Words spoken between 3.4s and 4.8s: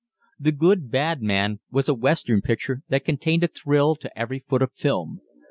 a thrill to every foot of